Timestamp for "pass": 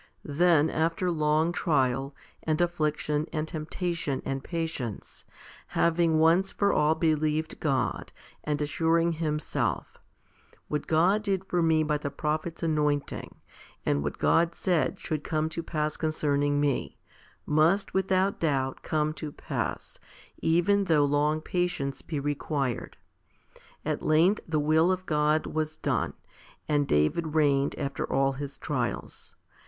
15.61-15.97, 19.31-19.99